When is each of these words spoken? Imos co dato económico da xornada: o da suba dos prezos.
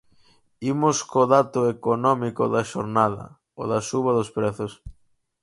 Imos 0.71 0.97
co 1.11 1.21
dato 1.35 1.61
económico 1.75 2.43
da 2.53 2.63
xornada: 2.71 3.25
o 3.61 3.63
da 3.71 3.79
suba 3.89 4.11
dos 4.17 4.29
prezos. 4.37 4.71